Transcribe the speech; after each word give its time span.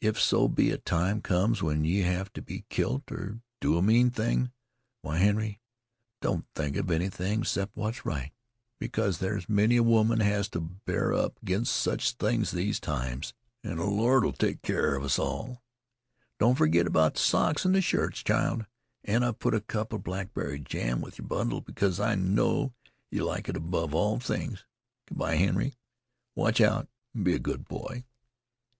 If 0.00 0.20
so 0.20 0.46
be 0.46 0.70
a 0.70 0.78
time 0.78 1.20
comes 1.20 1.60
when 1.60 1.84
yeh 1.84 2.04
have 2.04 2.32
to 2.34 2.40
be 2.40 2.64
kilt 2.68 3.10
or 3.10 3.40
do 3.60 3.76
a 3.76 3.82
mean 3.82 4.08
thing, 4.08 4.52
why, 5.02 5.16
Henry, 5.18 5.60
don't 6.20 6.46
think 6.54 6.76
of 6.76 6.92
anything 6.92 7.42
'cept 7.42 7.74
what's 7.76 8.06
right, 8.06 8.30
because 8.78 9.18
there's 9.18 9.48
many 9.48 9.74
a 9.76 9.82
woman 9.82 10.20
has 10.20 10.48
to 10.50 10.60
bear 10.60 11.12
up 11.12 11.40
'ginst 11.44 11.72
sech 11.72 12.00
things 12.02 12.52
these 12.52 12.78
times, 12.78 13.34
and 13.64 13.80
the 13.80 13.84
Lord 13.84 14.24
'll 14.24 14.30
take 14.32 14.62
keer 14.62 14.94
of 14.94 15.02
us 15.02 15.18
all. 15.18 15.60
"Don't 16.38 16.54
forgit 16.54 16.86
about 16.86 17.14
the 17.14 17.20
socks 17.20 17.64
and 17.64 17.74
the 17.74 17.80
shirts, 17.80 18.22
child; 18.22 18.66
and 19.02 19.24
I've 19.24 19.40
put 19.40 19.54
a 19.54 19.60
cup 19.60 19.92
of 19.92 20.04
blackberry 20.04 20.60
jam 20.60 21.00
with 21.00 21.18
yer 21.18 21.24
bundle, 21.24 21.60
because 21.60 21.98
I 21.98 22.14
know 22.14 22.72
yeh 23.10 23.22
like 23.24 23.48
it 23.48 23.56
above 23.56 23.92
all 23.92 24.20
things. 24.20 24.64
Good 25.08 25.18
by, 25.18 25.34
Henry. 25.34 25.74
Watch 26.36 26.60
out, 26.60 26.86
and 27.12 27.24
be 27.24 27.34
a 27.34 27.40
good 27.40 27.66
boy." 27.66 28.04